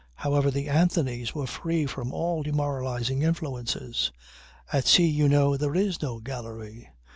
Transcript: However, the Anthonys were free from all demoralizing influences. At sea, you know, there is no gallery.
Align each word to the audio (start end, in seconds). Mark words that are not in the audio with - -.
However, 0.15 0.49
the 0.49 0.67
Anthonys 0.67 1.35
were 1.35 1.45
free 1.45 1.85
from 1.85 2.11
all 2.11 2.41
demoralizing 2.41 3.21
influences. 3.21 4.11
At 4.73 4.87
sea, 4.87 5.05
you 5.07 5.29
know, 5.29 5.57
there 5.57 5.75
is 5.75 6.01
no 6.01 6.19
gallery. 6.19 6.89